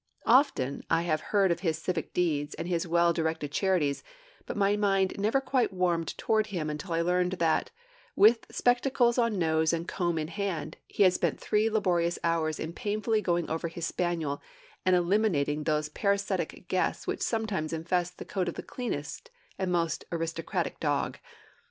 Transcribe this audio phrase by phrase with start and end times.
[0.25, 4.03] Often had I heard of his civic deeds and of his well directed charities,
[4.47, 7.69] but my heart never quite warmed toward him until I learned that,
[8.15, 12.73] with spectacles on nose and comb in hand, he had spent three laborious hours in
[12.73, 14.41] painfully going over his spaniel,
[14.87, 19.29] and eliminating those parasitic guests which sometimes infest the coat of the cleanest
[19.59, 21.19] and most aristocratic dog.